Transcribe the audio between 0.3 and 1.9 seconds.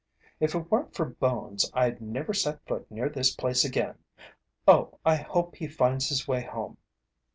"If it weren't for Bones,